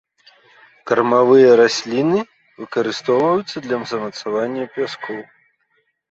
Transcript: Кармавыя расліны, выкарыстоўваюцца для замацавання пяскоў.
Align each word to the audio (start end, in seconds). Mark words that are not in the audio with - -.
Кармавыя 0.91 1.49
расліны, 1.61 2.19
выкарыстоўваюцца 2.61 3.57
для 3.67 3.77
замацавання 3.91 4.63
пяскоў. 4.79 5.21